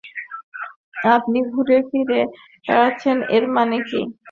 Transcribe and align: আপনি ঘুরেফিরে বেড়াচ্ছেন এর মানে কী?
আপনি 1.11 1.39
ঘুরেফিরে 1.51 2.19
বেড়াচ্ছেন 2.65 3.17
এর 3.35 3.43
মানে 3.55 3.77
কী? 3.87 4.01